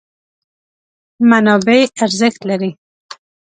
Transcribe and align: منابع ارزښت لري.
منابع 1.29 1.79
ارزښت 2.05 2.41
لري. 2.49 2.71